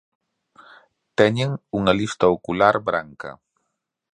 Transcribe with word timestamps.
Teñen 1.19 1.51
unha 1.79 1.93
lista 1.99 2.25
ocular 2.37 2.75
branca. 2.89 3.31